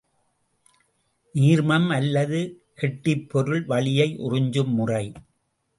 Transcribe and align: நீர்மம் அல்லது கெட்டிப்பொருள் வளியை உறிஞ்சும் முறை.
நீர்மம் 1.35 1.89
அல்லது 1.89 2.39
கெட்டிப்பொருள் 2.75 3.65
வளியை 3.65 4.09
உறிஞ்சும் 4.17 4.73
முறை. 4.73 5.05